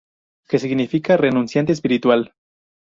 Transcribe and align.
Que 0.49 0.57
significa 0.57 1.15
"Renunciante 1.15 1.73
espiritual". 1.73 2.33